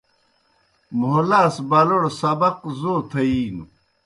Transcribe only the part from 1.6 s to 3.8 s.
بلوڑ سبق زو تھیِینوْ۔